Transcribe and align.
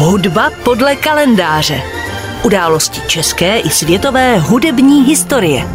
Hudba 0.00 0.50
podle 0.64 0.96
kalendáře. 0.96 1.82
Události 2.44 3.00
české 3.08 3.58
i 3.58 3.70
světové 3.70 4.38
hudební 4.38 5.02
historie. 5.04 5.68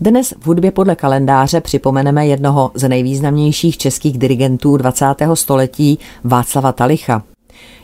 Dnes 0.00 0.34
v 0.40 0.46
hudbě 0.46 0.70
podle 0.70 0.96
kalendáře 0.96 1.60
připomeneme 1.60 2.26
jednoho 2.26 2.70
z 2.74 2.88
nejvýznamnějších 2.88 3.78
českých 3.78 4.18
dirigentů 4.18 4.76
20. 4.76 5.06
století 5.34 5.98
Václava 6.24 6.72
Talicha. 6.72 7.22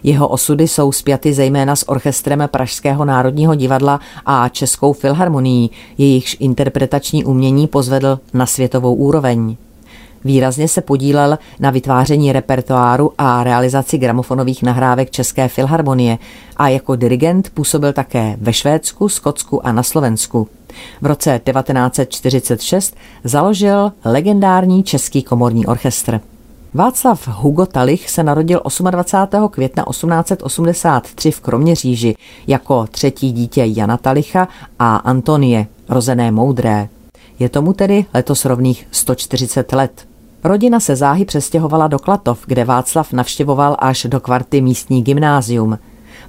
Jeho 0.03 0.29
osudy 0.29 0.69
jsou 0.69 0.93
spjaty 0.93 1.33
zejména 1.35 1.77
s 1.77 1.89
orchestrem 1.89 2.49
Pražského 2.51 3.05
národního 3.05 3.55
divadla 3.55 4.01
a 4.27 4.49
Českou 4.49 4.93
filharmonií, 4.93 5.71
jejichž 5.99 6.37
interpretační 6.41 7.25
umění 7.25 7.67
pozvedl 7.67 8.19
na 8.35 8.47
světovou 8.47 8.95
úroveň. 8.95 9.57
Výrazně 10.27 10.69
se 10.69 10.81
podílel 10.81 11.39
na 11.61 11.71
vytváření 11.71 12.33
repertoáru 12.33 13.13
a 13.19 13.45
realizaci 13.45 13.99
gramofonových 13.99 14.63
nahrávek 14.63 15.11
České 15.11 15.49
filharmonie 15.49 16.19
a 16.57 16.69
jako 16.69 16.97
dirigent 16.97 17.51
působil 17.51 17.93
také 17.93 18.37
ve 18.41 18.53
Švédsku, 18.53 19.09
Skotsku 19.09 19.67
a 19.67 19.73
na 19.73 19.83
Slovensku. 19.83 20.49
V 21.03 21.07
roce 21.07 21.41
1946 21.45 22.97
založil 23.25 23.93
legendární 24.05 24.83
Český 24.83 25.23
komorní 25.23 25.67
orchestr. 25.67 26.21
Václav 26.75 27.29
Hugo 27.29 27.67
Talich 27.67 28.11
se 28.11 28.23
narodil 28.23 28.63
28. 28.91 29.49
května 29.49 29.85
1883 29.91 31.31
v 31.31 31.41
Kroměříži 31.41 32.15
jako 32.47 32.87
třetí 32.91 33.33
dítě 33.33 33.63
Jana 33.67 33.97
Talicha 33.97 34.49
a 34.79 34.97
Antonie, 34.97 35.67
rozené 35.89 36.31
Moudré. 36.31 36.89
Je 37.39 37.49
tomu 37.49 37.73
tedy 37.73 38.05
letos 38.15 38.45
rovných 38.45 38.89
140 38.91 39.73
let. 39.73 40.07
Rodina 40.47 40.81
se 40.81 40.97
záhy 40.97 41.25
přestěhovala 41.25 41.89
do 41.89 41.99
Klatov, 41.99 42.45
kde 42.47 42.65
Václav 42.65 43.13
navštěvoval 43.13 43.77
až 43.79 44.07
do 44.11 44.21
kvarty 44.21 44.61
místní 44.61 45.03
gymnázium. 45.03 45.79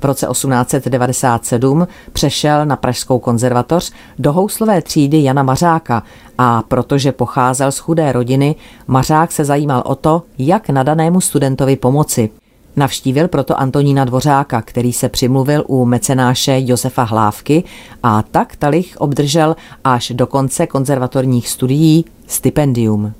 V 0.01 0.05
roce 0.05 0.27
1897 0.31 1.87
přešel 2.13 2.65
na 2.65 2.75
Pražskou 2.75 3.19
konzervatoř 3.19 3.91
do 4.19 4.33
houslové 4.33 4.81
třídy 4.81 5.23
Jana 5.23 5.43
Mařáka 5.43 6.03
a 6.37 6.61
protože 6.67 7.11
pocházel 7.11 7.71
z 7.71 7.77
chudé 7.79 8.11
rodiny, 8.11 8.55
Mařák 8.87 9.31
se 9.31 9.45
zajímal 9.45 9.83
o 9.85 9.95
to, 9.95 10.21
jak 10.37 10.69
nadanému 10.69 11.21
studentovi 11.21 11.75
pomoci. 11.75 12.29
Navštívil 12.75 13.27
proto 13.27 13.59
Antonína 13.59 14.05
Dvořáka, 14.05 14.61
který 14.61 14.93
se 14.93 15.09
přimluvil 15.09 15.63
u 15.67 15.85
mecenáše 15.85 16.55
Josefa 16.59 17.03
Hlávky 17.03 17.63
a 18.03 18.23
tak 18.23 18.55
Talich 18.55 18.95
obdržel 18.97 19.55
až 19.83 20.11
do 20.15 20.27
konce 20.27 20.67
konzervatorních 20.67 21.49
studií 21.49 22.05
stipendium. 22.27 23.13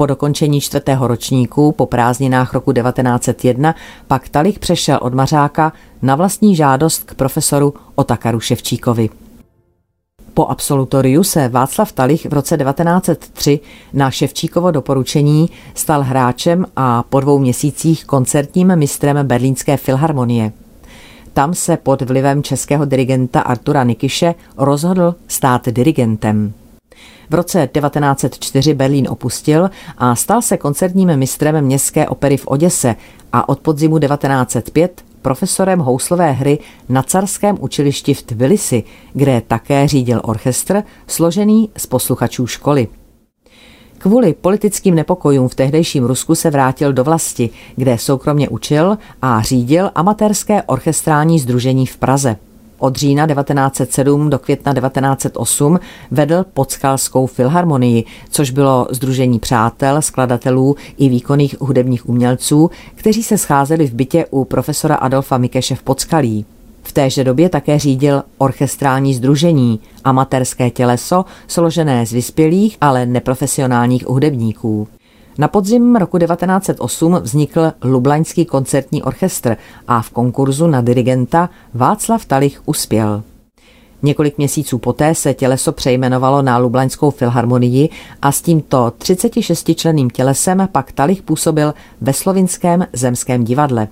Po 0.00 0.06
dokončení 0.06 0.60
čtvrtého 0.60 1.06
ročníku 1.06 1.72
po 1.72 1.86
prázdninách 1.86 2.54
roku 2.54 2.72
1901 2.72 3.74
pak 4.06 4.28
Talich 4.28 4.58
přešel 4.58 4.98
od 5.02 5.14
Mařáka 5.14 5.72
na 6.02 6.16
vlastní 6.16 6.56
žádost 6.56 7.04
k 7.04 7.14
profesoru 7.14 7.74
Otakaru 7.94 8.40
Ševčíkovi. 8.40 9.10
Po 10.34 10.46
absolutoriu 10.46 11.24
se 11.24 11.48
Václav 11.48 11.92
Talich 11.92 12.26
v 12.26 12.32
roce 12.32 12.56
1903 12.56 13.60
na 13.92 14.10
Ševčíkovo 14.10 14.70
doporučení 14.70 15.50
stal 15.74 16.02
hráčem 16.02 16.66
a 16.76 17.02
po 17.02 17.20
dvou 17.20 17.38
měsících 17.38 18.04
koncertním 18.04 18.76
mistrem 18.76 19.26
Berlínské 19.26 19.76
filharmonie. 19.76 20.52
Tam 21.32 21.54
se 21.54 21.76
pod 21.76 22.02
vlivem 22.02 22.42
českého 22.42 22.84
dirigenta 22.84 23.40
Artura 23.40 23.84
Nikiše 23.84 24.34
rozhodl 24.56 25.14
stát 25.28 25.68
dirigentem. 25.68 26.52
V 27.30 27.34
roce 27.34 27.68
1904 27.72 28.74
Berlín 28.74 29.06
opustil 29.10 29.70
a 29.98 30.14
stal 30.14 30.42
se 30.42 30.56
koncertním 30.56 31.16
mistrem 31.16 31.64
městské 31.64 32.08
opery 32.08 32.36
v 32.36 32.46
Oděse 32.46 32.96
a 33.32 33.48
od 33.48 33.60
podzimu 33.60 33.98
1905 33.98 35.04
profesorem 35.22 35.78
houslové 35.78 36.32
hry 36.32 36.58
na 36.88 37.02
carském 37.02 37.56
učilišti 37.60 38.14
v 38.14 38.22
Tbilisi, 38.22 38.84
kde 39.12 39.42
také 39.46 39.88
řídil 39.88 40.20
orchestr 40.24 40.82
složený 41.06 41.70
z 41.76 41.86
posluchačů 41.86 42.46
školy. 42.46 42.88
Kvůli 43.98 44.34
politickým 44.34 44.94
nepokojům 44.94 45.48
v 45.48 45.54
tehdejším 45.54 46.04
Rusku 46.04 46.34
se 46.34 46.50
vrátil 46.50 46.92
do 46.92 47.04
vlasti, 47.04 47.50
kde 47.76 47.98
soukromně 47.98 48.48
učil 48.48 48.98
a 49.22 49.42
řídil 49.42 49.90
amatérské 49.94 50.62
orchestrální 50.62 51.38
združení 51.38 51.86
v 51.86 51.96
Praze. 51.96 52.36
Od 52.80 52.96
října 52.96 53.26
1907 53.26 54.30
do 54.30 54.38
května 54.38 54.74
1908 54.74 55.80
vedl 56.10 56.44
Podskalskou 56.54 57.26
filharmonii, 57.26 58.04
což 58.30 58.50
bylo 58.50 58.86
Združení 58.90 59.38
přátel, 59.38 60.02
skladatelů 60.02 60.76
i 60.96 61.08
výkonných 61.08 61.60
hudebních 61.60 62.08
umělců, 62.08 62.70
kteří 62.94 63.22
se 63.22 63.38
scházeli 63.38 63.86
v 63.86 63.94
bytě 63.94 64.26
u 64.30 64.44
profesora 64.44 64.94
Adolfa 64.94 65.38
Mikeše 65.38 65.74
v 65.74 65.82
Podskalí. 65.82 66.44
V 66.82 66.92
téže 66.92 67.24
době 67.24 67.48
také 67.48 67.78
řídil 67.78 68.22
orchestrální 68.38 69.14
združení, 69.14 69.80
amatérské 70.04 70.70
těleso, 70.70 71.24
složené 71.46 72.06
z 72.06 72.12
vyspělých, 72.12 72.76
ale 72.80 73.06
neprofesionálních 73.06 74.06
hudebníků. 74.06 74.88
Na 75.40 75.48
podzim 75.48 75.96
roku 75.96 76.18
1908 76.18 77.14
vznikl 77.14 77.72
Lublaňský 77.82 78.44
koncertní 78.44 79.02
orchestr 79.02 79.56
a 79.88 80.02
v 80.02 80.10
konkurzu 80.10 80.66
na 80.66 80.80
dirigenta 80.80 81.50
Václav 81.74 82.24
Talich 82.24 82.62
uspěl. 82.66 83.22
Několik 84.02 84.38
měsíců 84.38 84.78
poté 84.78 85.14
se 85.14 85.34
těleso 85.34 85.72
přejmenovalo 85.72 86.42
na 86.42 86.58
Lublaňskou 86.58 87.10
filharmonii 87.10 87.88
a 88.22 88.32
s 88.32 88.42
tímto 88.42 88.92
36-členným 88.98 90.10
tělesem 90.10 90.68
pak 90.72 90.92
Talich 90.92 91.22
působil 91.22 91.74
ve 92.00 92.12
slovinském 92.12 92.86
zemském 92.92 93.44
divadle. 93.44 93.88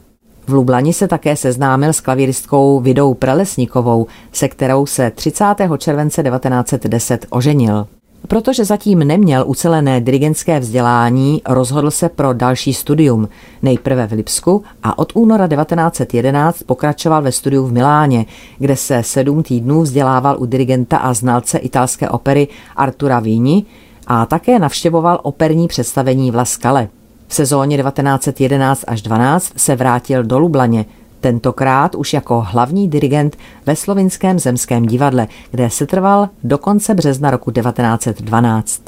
V 0.47 0.53
Lublani 0.53 0.93
se 0.93 1.09
také 1.09 1.37
seznámil 1.37 1.93
s 1.93 2.01
klavíristkou 2.01 2.81
Vidou 2.81 3.15
Prelesníkovou, 3.15 4.07
se 4.33 4.49
kterou 4.49 4.87
se 4.87 5.11
30. 5.11 5.45
července 5.79 6.23
1910 6.23 7.27
oženil. 7.31 7.87
Protože 8.29 8.65
zatím 8.65 8.99
neměl 8.99 9.45
ucelené 9.47 10.01
dirigentské 10.01 10.61
vzdělání, 10.61 11.43
rozhodl 11.49 11.91
se 11.91 12.09
pro 12.09 12.33
další 12.33 12.75
studium, 12.75 13.29
nejprve 13.63 14.07
v 14.07 14.13
Lipsku 14.13 14.63
a 14.83 14.99
od 14.99 15.13
února 15.15 15.49
1911 15.49 16.63
pokračoval 16.63 17.23
ve 17.23 17.33
studiu 17.33 17.67
v 17.67 17.73
Miláně, 17.73 18.27
kde 18.59 18.77
se 18.77 19.03
sedm 19.03 19.43
týdnů 19.43 19.83
vzdělával 19.83 20.37
u 20.39 20.47
dirigenta 20.47 20.97
a 20.97 21.15
znalce 21.15 21.59
italské 21.59 22.09
opery 22.09 22.49
Artura 22.77 23.21
Víni 23.21 23.65
a 24.07 24.27
také 24.27 24.59
navštěvoval 24.59 25.21
operní 25.23 25.69
představení 25.69 26.31
v 26.31 26.35
La 26.35 26.45
Scale. 26.45 26.89
V 27.29 27.35
sezóně 27.35 27.77
1911 27.77 28.85
až 28.87 29.03
12 29.03 29.53
se 29.57 29.77
vrátil 29.77 30.23
do 30.25 30.39
Lublaně, 30.39 30.85
tentokrát 31.21 31.95
už 31.95 32.13
jako 32.13 32.41
hlavní 32.49 32.89
dirigent 32.89 33.37
ve 33.67 33.77
slovinském 33.77 34.39
zemském 34.39 34.87
divadle, 34.87 35.29
kde 35.51 35.71
se 35.71 35.87
trval 35.87 36.29
do 36.45 36.59
konce 36.59 36.95
března 36.95 37.31
roku 37.31 37.51
1912. 37.51 38.83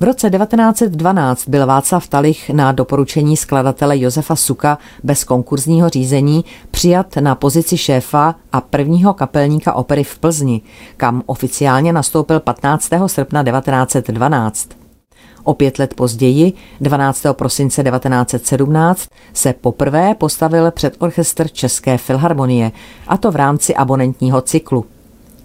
V 0.00 0.02
roce 0.02 0.30
1912 0.30 1.48
byl 1.48 1.66
Václav 1.66 2.08
Talich 2.08 2.50
na 2.50 2.72
doporučení 2.72 3.36
skladatele 3.36 3.98
Josefa 3.98 4.36
Suka 4.36 4.78
bez 5.04 5.24
konkurzního 5.24 5.88
řízení 5.88 6.44
přijat 6.70 7.16
na 7.16 7.34
pozici 7.34 7.78
šéfa 7.78 8.34
a 8.52 8.60
prvního 8.60 9.14
kapelníka 9.14 9.72
opery 9.72 10.04
v 10.04 10.18
Plzni, 10.18 10.62
kam 10.96 11.22
oficiálně 11.26 11.92
nastoupil 11.92 12.40
15. 12.40 12.90
srpna 13.06 13.44
1912. 13.44 14.77
O 15.48 15.54
pět 15.54 15.78
let 15.78 15.94
později, 15.94 16.52
12. 16.80 17.26
prosince 17.32 17.82
1917, 17.82 19.08
se 19.34 19.52
poprvé 19.52 20.14
postavil 20.14 20.70
před 20.70 20.96
orchestr 20.98 21.48
České 21.48 21.98
filharmonie, 21.98 22.72
a 23.06 23.16
to 23.16 23.30
v 23.30 23.36
rámci 23.36 23.74
abonentního 23.74 24.40
cyklu. 24.40 24.84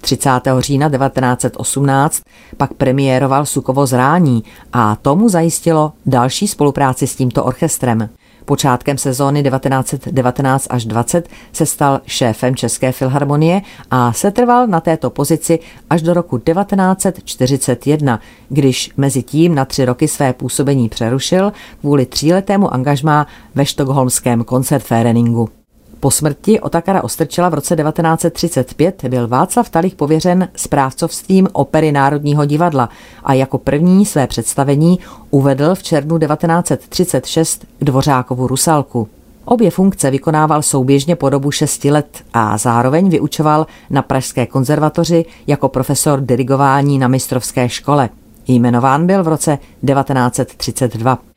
30. 0.02 0.30
října 0.60 0.90
1918 0.90 2.22
pak 2.58 2.74
premiéroval 2.74 3.46
Sukovo 3.46 3.86
zrání 3.86 4.44
a 4.74 4.96
tomu 4.96 5.30
zajistilo 5.30 5.94
další 6.06 6.48
spolupráci 6.48 7.08
s 7.08 7.16
tímto 7.16 7.44
orchestrem. 7.44 8.10
Počátkem 8.46 8.98
sezóny 8.98 9.44
1919 9.44 10.68
až 10.70 10.86
20 10.86 11.30
se 11.54 11.66
stal 11.66 12.02
šéfem 12.06 12.56
České 12.56 12.92
filharmonie 12.92 13.62
a 13.92 14.14
setrval 14.14 14.68
na 14.68 14.80
této 14.80 15.10
pozici 15.10 15.60
až 15.90 16.02
do 16.02 16.14
roku 16.14 16.38
1941, 16.38 18.20
když 18.50 18.92
mezi 18.98 19.24
tím 19.24 19.56
na 19.56 19.66
tři 19.66 19.86
roky 19.86 20.08
své 20.08 20.34
působení 20.34 20.90
přerušil 20.90 21.54
kvůli 21.82 22.06
tříletému 22.06 22.74
angažmá 22.74 23.28
ve 23.56 23.66
štokholmském 23.66 24.44
koncertféreningu. 24.44 25.63
Po 26.04 26.12
smrti 26.12 26.60
Otakara 26.60 27.04
Ostrčela 27.04 27.50
v 27.50 27.54
roce 27.54 27.76
1935 27.76 29.04
byl 29.06 29.28
Václav 29.28 29.70
Talich 29.70 29.96
pověřen 29.96 30.48
správcovstvím 30.56 31.48
opery 31.54 31.92
Národního 31.92 32.46
divadla 32.46 32.90
a 33.24 33.34
jako 33.34 33.58
první 33.58 34.06
své 34.06 34.28
představení 34.28 35.00
uvedl 35.30 35.76
v 35.76 35.84
červnu 35.84 36.20
1936 36.20 37.66
Dvořákovu 37.82 38.48
Rusalku. 38.48 39.08
Obě 39.46 39.72
funkce 39.72 40.12
vykonával 40.12 40.62
souběžně 40.62 41.16
po 41.16 41.30
dobu 41.30 41.52
šesti 41.52 41.92
let 41.92 42.24
a 42.34 42.58
zároveň 42.58 43.10
vyučoval 43.10 43.68
na 43.90 44.02
Pražské 44.02 44.46
konzervatoři 44.46 45.26
jako 45.48 45.70
profesor 45.70 46.22
dirigování 46.22 47.00
na 47.00 47.08
mistrovské 47.08 47.70
škole. 47.70 48.10
Jmenován 48.48 49.08
byl 49.08 49.24
v 49.24 49.28
roce 49.28 49.58
1932. 49.86 51.33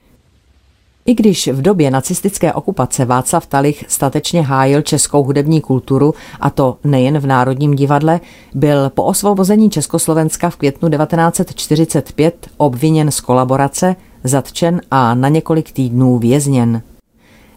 I 1.07 1.15
když 1.15 1.49
v 1.49 1.63
době 1.63 1.91
nacistické 1.91 2.53
okupace 2.53 3.05
Václav 3.05 3.47
Talich 3.47 3.85
statečně 3.89 4.43
hájil 4.43 4.83
českou 4.83 5.23
hudební 5.23 5.61
kulturu, 5.61 6.15
a 6.41 6.51
to 6.51 6.77
nejen 6.85 7.19
v 7.19 7.27
Národním 7.27 7.75
divadle, 7.75 8.21
byl 8.55 8.91
po 8.91 9.05
osvobození 9.05 9.71
Československa 9.71 10.51
v 10.51 10.57
květnu 10.57 10.89
1945 10.89 12.49
obviněn 12.57 13.11
z 13.11 13.21
kolaborace, 13.21 13.97
zatčen 14.25 14.81
a 14.91 15.15
na 15.15 15.29
několik 15.29 15.73
týdnů 15.73 16.19
vězněn. 16.19 16.83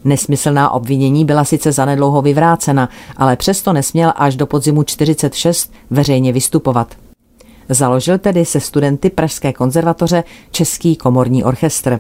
Nesmyslná 0.04 0.70
obvinění 0.70 1.26
byla 1.26 1.44
sice 1.44 1.72
zanedlouho 1.72 2.22
vyvrácena, 2.22 2.90
ale 3.18 3.36
přesto 3.36 3.74
nesměl 3.74 4.14
až 4.16 4.36
do 4.36 4.46
podzimu 4.46 4.84
46 4.84 5.74
veřejně 5.90 6.34
vystupovat. 6.34 6.96
Založil 7.70 8.18
tedy 8.18 8.46
se 8.46 8.60
studenty 8.60 9.10
Pražské 9.10 9.54
konzervatoře 9.54 10.24
Český 10.52 10.96
komorní 10.96 11.44
orchestr. 11.44 12.00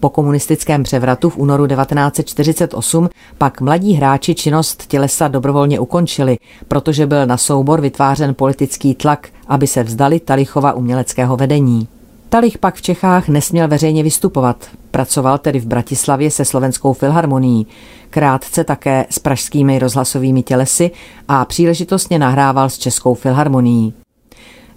Po 0.00 0.10
komunistickém 0.10 0.82
převratu 0.82 1.30
v 1.30 1.36
únoru 1.36 1.66
1948 1.66 3.08
pak 3.38 3.60
mladí 3.60 3.94
hráči 3.94 4.34
činnost 4.34 4.86
tělesa 4.86 5.28
dobrovolně 5.28 5.80
ukončili, 5.80 6.38
protože 6.68 7.06
byl 7.06 7.26
na 7.26 7.36
soubor 7.36 7.80
vytvářen 7.80 8.34
politický 8.34 8.94
tlak, 8.94 9.28
aby 9.46 9.66
se 9.66 9.82
vzdali 9.82 10.20
Talichova 10.20 10.72
uměleckého 10.72 11.36
vedení. 11.36 11.88
Talich 12.28 12.58
pak 12.58 12.74
v 12.74 12.82
Čechách 12.82 13.28
nesměl 13.28 13.68
veřejně 13.68 14.02
vystupovat. 14.02 14.68
Pracoval 14.90 15.38
tedy 15.38 15.60
v 15.60 15.66
Bratislavě 15.66 16.30
se 16.30 16.44
slovenskou 16.44 16.92
filharmonií, 16.92 17.66
krátce 18.10 18.64
také 18.64 19.06
s 19.10 19.18
pražskými 19.18 19.78
rozhlasovými 19.78 20.42
tělesy 20.42 20.90
a 21.28 21.44
příležitostně 21.44 22.18
nahrával 22.18 22.70
s 22.70 22.78
českou 22.78 23.14
filharmonií. 23.14 23.94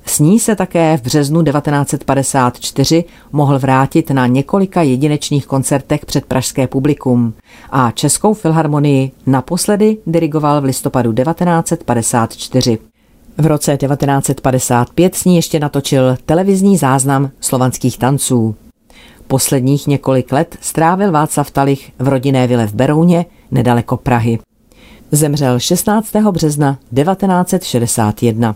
S 0.05 0.19
ní 0.19 0.39
se 0.39 0.55
také 0.55 0.97
v 0.97 1.01
březnu 1.01 1.43
1954 1.43 3.03
mohl 3.31 3.59
vrátit 3.59 4.09
na 4.09 4.27
několika 4.27 4.81
jedinečných 4.81 5.45
koncertech 5.45 6.05
před 6.05 6.25
pražské 6.25 6.67
publikum 6.67 7.33
a 7.69 7.91
Českou 7.91 8.33
filharmonii 8.33 9.11
naposledy 9.25 9.97
dirigoval 10.07 10.61
v 10.61 10.63
listopadu 10.63 11.13
1954. 11.13 12.77
V 13.37 13.45
roce 13.45 13.77
1955 13.77 15.15
s 15.15 15.25
ní 15.25 15.35
ještě 15.35 15.59
natočil 15.59 16.17
televizní 16.25 16.77
záznam 16.77 17.29
slovanských 17.39 17.97
tanců. 17.97 18.55
Posledních 19.27 19.87
několik 19.87 20.31
let 20.31 20.57
strávil 20.61 21.11
Václav 21.11 21.51
Talich 21.51 21.91
v 21.99 22.07
rodinné 22.07 22.47
vile 22.47 22.67
v 22.67 22.73
Berouně, 22.73 23.25
nedaleko 23.51 23.97
Prahy. 23.97 24.39
Zemřel 25.11 25.59
16. 25.59 26.15
března 26.31 26.77
1961. 26.95 28.55